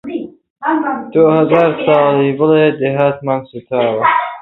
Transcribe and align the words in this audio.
تۆ 1.13 1.21
هەزار 1.37 1.71
ساڵ 1.85 2.17
بڵێ 2.37 2.65
دێهاتمان 2.79 3.39
سووتاوە 3.49 4.01